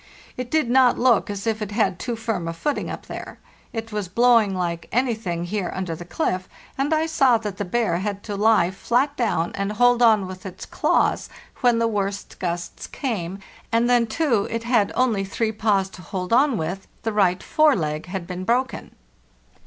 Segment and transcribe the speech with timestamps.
[0.35, 3.37] It did not look as if it had too firm a footing up there.
[3.71, 7.97] It was blowing like anything here under the cliff, and I saw that the bear
[7.99, 11.77] had to lie flat down and hold on with 470 FARTHEST NORTH its claws when
[11.77, 13.37] the worst gusts came,
[13.71, 17.75] and then, too, it had only three paws to hold on with; the right fore
[17.75, 18.95] leg had been broken.